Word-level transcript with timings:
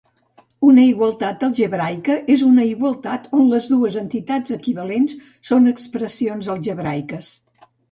Una 0.67 0.85
igualtat 0.91 1.43
algebraica 1.47 2.15
és 2.37 2.43
una 2.47 2.65
igualtat 2.69 3.29
on 3.41 3.45
les 3.53 3.69
dues 3.75 3.99
entitats 4.03 4.57
equivalents 4.59 5.15
són 5.53 5.75
expressions 5.75 6.53
algebraiques. 6.57 7.33